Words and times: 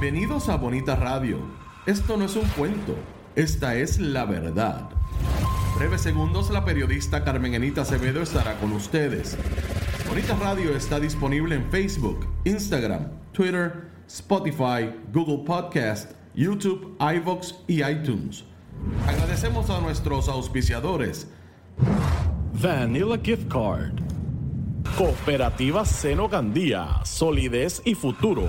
Bienvenidos 0.00 0.48
a 0.48 0.54
Bonita 0.54 0.94
Radio. 0.94 1.40
Esto 1.84 2.16
no 2.16 2.26
es 2.26 2.36
un 2.36 2.46
cuento, 2.50 2.94
esta 3.34 3.74
es 3.74 3.98
la 3.98 4.24
verdad. 4.26 4.90
Breves 5.76 6.02
segundos, 6.02 6.50
la 6.50 6.64
periodista 6.64 7.24
Carmen 7.24 7.54
Enita 7.54 7.80
Acevedo 7.80 8.22
estará 8.22 8.60
con 8.60 8.70
ustedes. 8.70 9.36
Bonita 10.08 10.36
Radio 10.36 10.76
está 10.76 11.00
disponible 11.00 11.56
en 11.56 11.68
Facebook, 11.72 12.28
Instagram, 12.44 13.08
Twitter, 13.32 13.90
Spotify, 14.06 14.94
Google 15.12 15.44
Podcast, 15.44 16.12
YouTube, 16.32 16.96
iVoox 17.00 17.54
y 17.66 17.82
iTunes. 17.82 18.44
Agradecemos 19.04 19.68
a 19.68 19.80
nuestros 19.80 20.28
auspiciadores. 20.28 21.26
Vanilla 22.52 23.18
Gift 23.20 23.48
Card. 23.48 23.94
Cooperativa 24.96 25.84
Seno 25.84 26.28
Gandía, 26.28 27.00
Solidez 27.02 27.82
y 27.84 27.96
Futuro. 27.96 28.48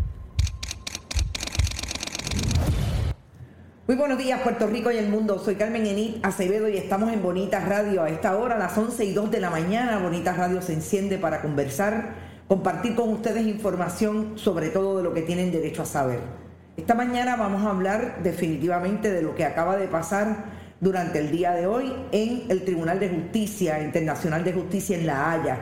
Muy 3.87 3.97
buenos 3.97 4.19
días 4.19 4.39
Puerto 4.41 4.67
Rico 4.67 4.91
y 4.91 4.97
el 4.97 5.09
mundo, 5.09 5.39
soy 5.39 5.55
Carmen 5.55 5.87
Enit 5.87 6.23
Acevedo 6.23 6.69
y 6.69 6.77
estamos 6.77 7.11
en 7.11 7.23
Bonita 7.23 7.59
Radio. 7.61 8.03
A 8.03 8.09
esta 8.09 8.37
hora, 8.37 8.53
a 8.53 8.59
las 8.59 8.77
11 8.77 9.05
y 9.05 9.11
2 9.11 9.31
de 9.31 9.39
la 9.39 9.49
mañana, 9.49 9.97
Bonita 9.97 10.33
Radio 10.33 10.61
se 10.61 10.73
enciende 10.73 11.17
para 11.17 11.41
conversar, 11.41 12.13
compartir 12.47 12.93
con 12.93 13.09
ustedes 13.09 13.47
información 13.47 14.33
sobre 14.35 14.69
todo 14.69 14.97
de 14.97 15.03
lo 15.03 15.15
que 15.15 15.23
tienen 15.23 15.51
derecho 15.51 15.81
a 15.81 15.85
saber. 15.87 16.19
Esta 16.77 16.93
mañana 16.93 17.35
vamos 17.37 17.65
a 17.65 17.71
hablar 17.71 18.21
definitivamente 18.21 19.11
de 19.11 19.23
lo 19.23 19.33
que 19.33 19.45
acaba 19.45 19.75
de 19.77 19.87
pasar 19.87 20.45
durante 20.79 21.17
el 21.17 21.31
día 21.31 21.53
de 21.53 21.65
hoy 21.65 21.91
en 22.11 22.43
el 22.49 22.63
Tribunal 22.63 22.99
de 22.99 23.09
Justicia 23.09 23.81
Internacional 23.81 24.43
de 24.43 24.53
Justicia 24.53 24.95
en 24.95 25.07
La 25.07 25.31
Haya, 25.31 25.57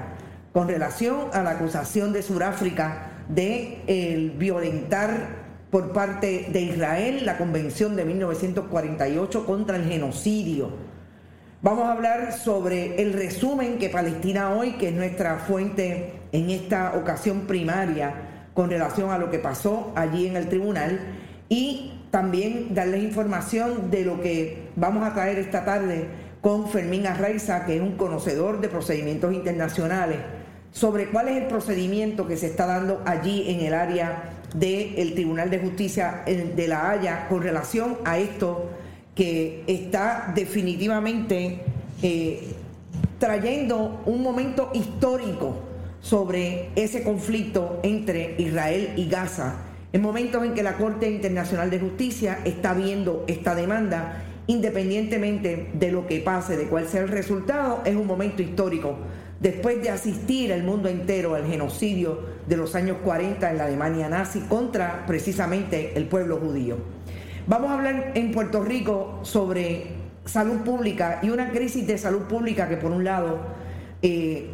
con 0.51 0.67
relación 0.67 1.29
a 1.31 1.41
la 1.41 1.51
acusación 1.51 2.11
de 2.11 2.21
Sudáfrica 2.21 3.11
de 3.29 3.81
el 3.87 4.31
violentar 4.31 5.48
por 5.69 5.91
parte 5.91 6.47
de 6.51 6.61
Israel 6.61 7.25
la 7.25 7.37
Convención 7.37 7.95
de 7.95 8.05
1948 8.05 9.45
contra 9.45 9.77
el 9.77 9.85
genocidio. 9.85 10.69
Vamos 11.61 11.85
a 11.85 11.91
hablar 11.91 12.33
sobre 12.33 13.01
el 13.01 13.13
resumen 13.13 13.77
que 13.77 13.89
Palestina 13.89 14.51
hoy, 14.53 14.73
que 14.73 14.89
es 14.89 14.95
nuestra 14.95 15.39
fuente 15.39 16.13
en 16.31 16.49
esta 16.49 16.93
ocasión 16.97 17.41
primaria 17.41 18.13
con 18.53 18.69
relación 18.69 19.11
a 19.11 19.17
lo 19.17 19.29
que 19.29 19.39
pasó 19.39 19.91
allí 19.95 20.25
en 20.25 20.37
el 20.37 20.47
tribunal 20.47 20.99
y 21.49 21.93
también 22.11 22.73
darles 22.73 23.03
información 23.03 23.91
de 23.91 24.05
lo 24.05 24.21
que 24.21 24.69
vamos 24.75 25.03
a 25.03 25.13
traer 25.13 25.37
esta 25.37 25.65
tarde 25.65 26.07
con 26.41 26.69
Fermín 26.69 27.05
Arraiza, 27.05 27.65
que 27.65 27.75
es 27.75 27.81
un 27.81 27.97
conocedor 27.97 28.61
de 28.61 28.69
procedimientos 28.69 29.33
internacionales, 29.33 30.17
sobre 30.71 31.09
cuál 31.09 31.27
es 31.27 31.37
el 31.37 31.47
procedimiento 31.47 32.27
que 32.27 32.37
se 32.37 32.47
está 32.47 32.65
dando 32.65 33.01
allí 33.05 33.49
en 33.49 33.61
el 33.61 33.73
área 33.73 34.38
del 34.53 35.13
Tribunal 35.13 35.49
de 35.49 35.59
Justicia 35.59 36.23
de 36.25 36.67
La 36.67 36.89
Haya 36.89 37.27
con 37.27 37.41
relación 37.41 37.97
a 38.05 38.17
esto 38.17 38.69
que 39.15 39.63
está 39.67 40.31
definitivamente 40.33 41.59
eh, 42.01 42.53
trayendo 43.19 44.01
un 44.05 44.23
momento 44.23 44.71
histórico 44.73 45.57
sobre 46.01 46.69
ese 46.75 47.03
conflicto 47.03 47.79
entre 47.83 48.35
Israel 48.37 48.93
y 48.95 49.09
Gaza, 49.09 49.55
en 49.91 50.01
momentos 50.01 50.43
en 50.45 50.53
que 50.53 50.63
la 50.63 50.77
Corte 50.77 51.09
Internacional 51.09 51.69
de 51.69 51.79
Justicia 51.79 52.39
está 52.45 52.73
viendo 52.73 53.25
esta 53.27 53.55
demanda, 53.55 54.23
independientemente 54.47 55.69
de 55.73 55.91
lo 55.91 56.07
que 56.07 56.21
pase, 56.21 56.55
de 56.55 56.65
cuál 56.65 56.87
sea 56.87 57.01
el 57.01 57.09
resultado, 57.09 57.81
es 57.85 57.95
un 57.95 58.07
momento 58.07 58.41
histórico 58.41 58.95
después 59.39 59.81
de 59.81 59.89
asistir 59.89 60.51
al 60.51 60.63
mundo 60.63 60.89
entero 60.89 61.35
al 61.35 61.47
genocidio 61.47 62.19
de 62.47 62.57
los 62.57 62.75
años 62.75 62.97
40 63.03 63.49
en 63.49 63.57
la 63.57 63.65
Alemania 63.65 64.09
nazi 64.09 64.41
contra 64.41 65.05
precisamente 65.05 65.97
el 65.97 66.05
pueblo 66.05 66.37
judío. 66.37 66.77
Vamos 67.47 67.71
a 67.71 67.75
hablar 67.75 68.11
en 68.15 68.31
Puerto 68.31 68.63
Rico 68.63 69.19
sobre 69.23 69.87
salud 70.25 70.57
pública 70.59 71.19
y 71.23 71.29
una 71.29 71.51
crisis 71.51 71.87
de 71.87 71.97
salud 71.97 72.23
pública 72.23 72.67
que 72.67 72.77
por 72.77 72.91
un 72.91 73.03
lado 73.03 73.39
eh, 74.01 74.49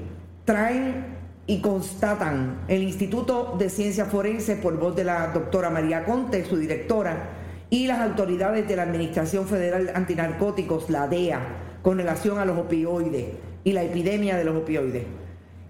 traen 0.46 1.16
y 1.48 1.62
constatan 1.62 2.62
el 2.68 2.84
Instituto 2.84 3.56
de 3.60 3.70
Ciencia 3.70 4.06
Forense 4.06 4.56
por 4.56 4.80
voz 4.80 4.96
de 4.96 5.04
la 5.04 5.28
doctora 5.28 5.70
María 5.70 6.06
Conte, 6.06 6.46
su 6.46 6.58
directora, 6.58 7.30
y 7.70 7.88
las 7.88 8.00
autoridades 8.00 8.68
de 8.68 8.76
la 8.76 8.84
Administración 8.84 9.48
Federal 9.48 9.92
Antinarcóticos, 9.94 10.90
la 10.90 11.08
DEA, 11.08 11.42
con 11.82 11.98
relación 11.98 12.40
a 12.40 12.46
los 12.46 12.58
opioides 12.58 13.26
y 13.66 13.74
la 13.74 13.84
epidemia 13.84 14.38
de 14.38 14.46
los 14.46 14.56
opioides. 14.56 15.04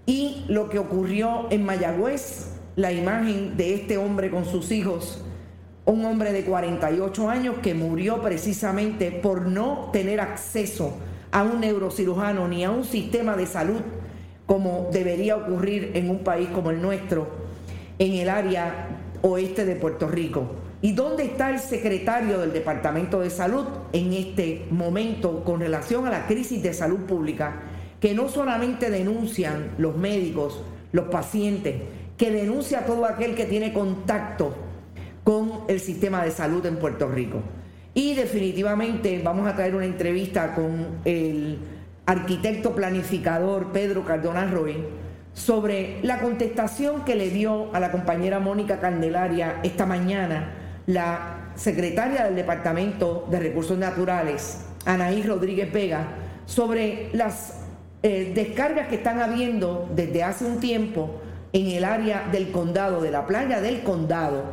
Y 0.05 0.45
lo 0.47 0.69
que 0.69 0.77
ocurrió 0.77 1.47
en 1.49 1.65
Mayagüez, 1.65 2.51
la 2.75 2.91
imagen 2.91 3.57
de 3.57 3.73
este 3.73 3.97
hombre 3.97 4.29
con 4.29 4.45
sus 4.45 4.71
hijos, 4.71 5.23
un 5.85 6.05
hombre 6.05 6.31
de 6.33 6.43
48 6.43 7.29
años 7.29 7.55
que 7.63 7.73
murió 7.73 8.21
precisamente 8.21 9.11
por 9.11 9.47
no 9.47 9.89
tener 9.91 10.19
acceso 10.19 10.93
a 11.31 11.43
un 11.43 11.61
neurocirujano 11.61 12.47
ni 12.47 12.63
a 12.63 12.71
un 12.71 12.83
sistema 12.83 13.35
de 13.35 13.47
salud 13.47 13.81
como 14.45 14.89
debería 14.91 15.37
ocurrir 15.37 15.91
en 15.95 16.09
un 16.09 16.19
país 16.19 16.49
como 16.49 16.69
el 16.71 16.81
nuestro, 16.81 17.27
en 17.97 18.13
el 18.13 18.29
área 18.29 18.89
oeste 19.21 19.65
de 19.65 19.75
Puerto 19.75 20.07
Rico. 20.07 20.47
¿Y 20.81 20.91
dónde 20.91 21.23
está 21.23 21.49
el 21.49 21.59
secretario 21.59 22.39
del 22.39 22.53
Departamento 22.53 23.21
de 23.21 23.31
Salud 23.31 23.65
en 23.91 24.13
este 24.13 24.67
momento 24.69 25.43
con 25.43 25.59
relación 25.59 26.05
a 26.05 26.11
la 26.11 26.27
crisis 26.27 26.61
de 26.61 26.73
salud 26.73 26.99
pública? 26.99 27.61
Que 27.99 28.13
no 28.13 28.29
solamente 28.29 28.89
denuncian 28.89 29.71
los 29.77 29.95
médicos, 29.97 30.61
los 30.91 31.05
pacientes, 31.05 31.75
que 32.17 32.31
denuncia 32.31 32.85
todo 32.85 33.05
aquel 33.05 33.35
que 33.35 33.45
tiene 33.45 33.73
contacto 33.73 34.55
con 35.23 35.63
el 35.67 35.79
sistema 35.79 36.23
de 36.23 36.31
salud 36.31 36.65
en 36.65 36.77
Puerto 36.77 37.07
Rico. 37.07 37.41
Y 37.93 38.13
definitivamente 38.13 39.21
vamos 39.23 39.47
a 39.47 39.55
traer 39.55 39.75
una 39.75 39.85
entrevista 39.85 40.53
con 40.53 40.99
el 41.05 41.59
arquitecto 42.05 42.75
planificador 42.75 43.71
Pedro 43.71 44.05
Cardona 44.05 44.45
Roy 44.49 44.75
sobre 45.33 45.99
la 46.03 46.19
contestación 46.19 47.03
que 47.03 47.15
le 47.15 47.29
dio 47.29 47.73
a 47.73 47.79
la 47.79 47.91
compañera 47.91 48.39
Mónica 48.39 48.79
Candelaria 48.79 49.59
esta 49.63 49.85
mañana 49.85 50.53
la 50.87 51.51
secretaria 51.55 52.25
del 52.25 52.35
Departamento 52.35 53.27
de 53.29 53.39
Recursos 53.39 53.77
Naturales, 53.77 54.65
Anaí 54.85 55.23
Rodríguez 55.23 55.71
Vega, 55.71 56.07
sobre 56.45 57.09
las 57.13 57.64
eh, 58.07 58.33
descargas 58.35 58.87
que 58.87 58.97
están 58.97 59.19
habiendo 59.19 59.89
desde 59.95 60.23
hace 60.23 60.45
un 60.45 60.59
tiempo 60.59 61.09
en 61.53 61.69
el 61.69 61.83
área 61.83 62.27
del 62.31 62.51
condado, 62.51 63.01
de 63.01 63.09
la 63.09 63.25
playa 63.25 63.61
del 63.61 63.81
condado, 63.81 64.43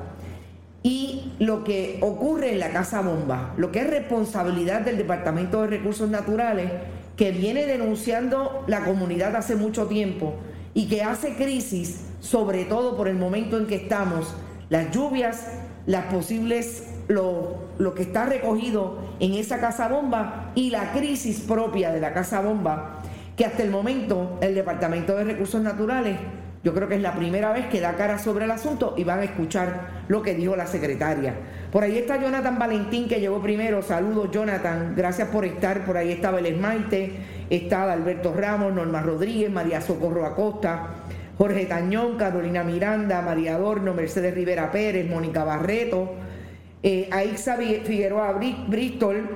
y 0.82 1.34
lo 1.38 1.62
que 1.62 1.98
ocurre 2.00 2.52
en 2.52 2.60
la 2.60 2.70
Casa 2.70 3.02
Bomba, 3.02 3.52
lo 3.58 3.70
que 3.70 3.80
es 3.80 3.90
responsabilidad 3.90 4.80
del 4.80 4.96
Departamento 4.96 5.60
de 5.60 5.66
Recursos 5.66 6.08
Naturales, 6.08 6.70
que 7.14 7.30
viene 7.30 7.66
denunciando 7.66 8.64
la 8.68 8.86
comunidad 8.86 9.36
hace 9.36 9.54
mucho 9.54 9.86
tiempo 9.86 10.32
y 10.72 10.88
que 10.88 11.02
hace 11.02 11.34
crisis, 11.34 12.06
sobre 12.20 12.64
todo 12.64 12.96
por 12.96 13.06
el 13.06 13.16
momento 13.16 13.58
en 13.58 13.66
que 13.66 13.74
estamos, 13.74 14.34
las 14.70 14.90
lluvias, 14.92 15.46
las 15.84 16.06
posibles, 16.06 16.84
lo, 17.08 17.56
lo 17.76 17.94
que 17.94 18.04
está 18.04 18.24
recogido 18.24 18.96
en 19.20 19.34
esa 19.34 19.60
casa 19.60 19.88
bomba 19.88 20.52
y 20.54 20.70
la 20.70 20.92
crisis 20.92 21.40
propia 21.40 21.92
de 21.92 22.00
la 22.00 22.14
casa 22.14 22.40
bomba 22.40 23.02
que 23.36 23.44
hasta 23.44 23.62
el 23.62 23.70
momento 23.70 24.38
el 24.40 24.54
Departamento 24.54 25.16
de 25.16 25.24
Recursos 25.24 25.60
Naturales, 25.60 26.18
yo 26.64 26.72
creo 26.74 26.88
que 26.88 26.94
es 26.94 27.02
la 27.02 27.14
primera 27.14 27.52
vez 27.52 27.66
que 27.66 27.80
da 27.80 27.96
cara 27.96 28.18
sobre 28.18 28.44
el 28.44 28.50
asunto 28.52 28.94
y 28.96 29.02
van 29.02 29.18
a 29.18 29.24
escuchar 29.24 30.04
lo 30.06 30.22
que 30.22 30.34
dijo 30.34 30.54
la 30.54 30.66
secretaria. 30.66 31.34
Por 31.72 31.82
ahí 31.82 31.98
está 31.98 32.20
Jonathan 32.20 32.56
Valentín 32.56 33.08
que 33.08 33.18
llegó 33.18 33.42
primero. 33.42 33.82
Saludos 33.82 34.30
Jonathan, 34.30 34.94
gracias 34.96 35.28
por 35.28 35.44
estar. 35.44 35.84
Por 35.84 35.96
ahí 35.96 36.12
está 36.12 36.30
Vélez 36.30 36.56
Maite, 36.56 37.12
está 37.50 37.90
Alberto 37.92 38.32
Ramos, 38.32 38.72
Norma 38.72 39.02
Rodríguez, 39.02 39.50
María 39.50 39.80
Socorro 39.80 40.24
Acosta, 40.24 40.90
Jorge 41.36 41.66
Tañón, 41.66 42.16
Carolina 42.16 42.62
Miranda, 42.62 43.22
María 43.22 43.56
Adorno, 43.56 43.92
Mercedes 43.92 44.32
Rivera 44.32 44.70
Pérez, 44.70 45.10
Mónica 45.10 45.42
Barreto, 45.42 46.12
eh, 46.84 47.08
Aixa 47.10 47.56
Figueroa 47.56 48.38
Bristol, 48.68 49.28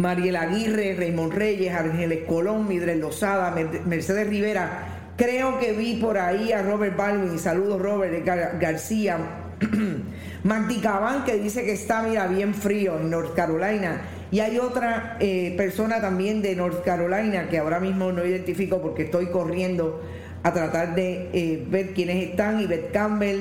Mariel 0.00 0.36
Aguirre, 0.36 0.94
Raymond 0.94 1.32
Reyes, 1.32 1.74
Ángeles 1.74 2.20
Colón, 2.26 2.66
Midrel 2.66 3.00
Lozada, 3.00 3.54
Mercedes 3.86 4.26
Rivera. 4.26 5.12
Creo 5.16 5.58
que 5.58 5.72
vi 5.72 5.96
por 5.96 6.18
ahí 6.18 6.52
a 6.52 6.62
Robert 6.62 6.96
Baldwin, 6.96 7.38
saludos 7.38 7.80
Robert 7.80 8.24
García, 8.24 9.18
Magdi 10.44 10.80
Cabán 10.80 11.24
que 11.24 11.36
dice 11.36 11.64
que 11.64 11.72
está, 11.72 12.02
mira, 12.02 12.26
bien 12.26 12.54
frío 12.54 12.98
en 12.98 13.10
North 13.10 13.34
Carolina. 13.34 14.00
Y 14.30 14.40
hay 14.40 14.58
otra 14.58 15.16
eh, 15.20 15.54
persona 15.56 16.00
también 16.00 16.40
de 16.40 16.54
North 16.56 16.84
Carolina 16.84 17.48
que 17.48 17.58
ahora 17.58 17.80
mismo 17.80 18.12
no 18.12 18.24
identifico 18.24 18.80
porque 18.80 19.02
estoy 19.02 19.26
corriendo 19.26 20.00
a 20.42 20.52
tratar 20.52 20.94
de 20.94 21.28
eh, 21.32 21.66
ver 21.68 21.92
quiénes 21.92 22.30
están. 22.30 22.60
Ivette 22.60 22.92
Campbell, 22.92 23.40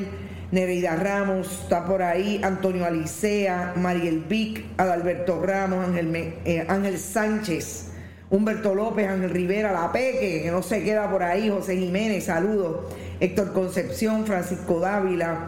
Nereida 0.51 0.95
Ramos, 0.95 1.61
está 1.63 1.85
por 1.85 2.01
ahí, 2.01 2.41
Antonio 2.43 2.85
Alicea, 2.85 3.73
Mariel 3.75 4.23
Vic, 4.27 4.65
Adalberto 4.77 5.41
Ramos, 5.41 5.87
Ángel, 5.87 6.15
eh, 6.45 6.65
Ángel 6.67 6.97
Sánchez. 6.97 7.85
Humberto 8.31 8.75
López, 8.75 9.07
Ángel 9.07 9.31
Rivera, 9.31 9.71
La 9.71 9.91
Peque, 9.91 10.41
que 10.43 10.51
no 10.51 10.61
se 10.61 10.83
queda 10.83 11.09
por 11.09 11.23
ahí, 11.23 11.49
José 11.49 11.77
Jiménez, 11.77 12.25
saludos, 12.25 12.93
Héctor 13.19 13.53
Concepción, 13.53 14.25
Francisco 14.27 14.79
Dávila, 14.79 15.47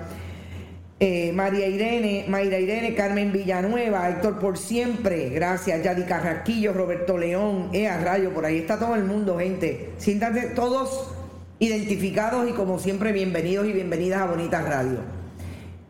eh, 0.99 1.31
María 1.31 1.67
Irene, 1.67 2.25
Mayra 2.27 2.59
Irene, 2.59 2.95
Carmen 2.95 3.31
Villanueva, 3.31 4.09
Héctor 4.09 4.39
por 4.39 4.57
siempre, 4.57 5.29
gracias, 5.29 5.83
Yadi 5.83 6.03
Carrasquillo, 6.03 6.73
Roberto 6.73 7.19
León, 7.19 7.69
Ea 7.71 7.99
Rayo, 7.99 8.33
por 8.33 8.45
ahí 8.45 8.57
está 8.57 8.79
todo 8.79 8.95
el 8.95 9.03
mundo, 9.03 9.37
gente. 9.37 9.91
Siéntanse 9.97 10.47
todos 10.55 11.13
identificados 11.61 12.49
y 12.49 12.53
como 12.53 12.79
siempre 12.79 13.11
bienvenidos 13.11 13.67
y 13.67 13.71
bienvenidas 13.71 14.23
a 14.23 14.25
Bonitas 14.25 14.67
Radio. 14.67 14.97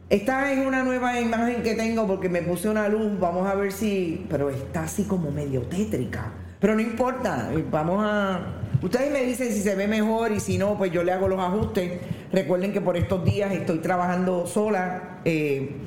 Esta 0.09 0.51
es 0.51 0.67
una 0.67 0.83
nueva 0.83 1.17
imagen 1.21 1.63
que 1.63 1.75
tengo 1.75 2.05
porque 2.05 2.27
me 2.27 2.41
puse 2.41 2.67
una 2.67 2.89
luz, 2.89 3.17
vamos 3.17 3.49
a 3.49 3.55
ver 3.55 3.71
si, 3.71 4.25
pero 4.29 4.49
está 4.49 4.83
así 4.83 5.05
como 5.05 5.31
medio 5.31 5.61
tétrica. 5.61 6.33
Pero 6.59 6.75
no 6.75 6.81
importa, 6.81 7.49
vamos 7.71 8.03
a... 8.05 8.63
Ustedes 8.81 9.13
me 9.13 9.23
dicen 9.23 9.53
si 9.53 9.61
se 9.61 9.75
ve 9.75 9.87
mejor 9.87 10.33
y 10.33 10.41
si 10.41 10.57
no, 10.57 10.77
pues 10.77 10.91
yo 10.91 11.03
le 11.03 11.13
hago 11.13 11.29
los 11.29 11.39
ajustes. 11.39 12.01
Recuerden 12.33 12.73
que 12.73 12.81
por 12.81 12.97
estos 12.97 13.23
días 13.23 13.53
estoy 13.53 13.79
trabajando 13.79 14.47
sola. 14.47 15.21
Eh, 15.23 15.77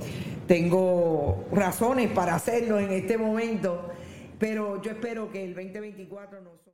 tengo 0.47 1.45
razones 1.53 2.11
para 2.11 2.37
hacerlo 2.37 2.81
en 2.81 2.91
este 2.91 3.19
momento, 3.19 3.91
pero 4.39 4.81
yo 4.81 4.93
espero 4.93 5.31
que 5.31 5.45
el 5.45 5.55
2024 5.55 6.41
nos... 6.41 6.74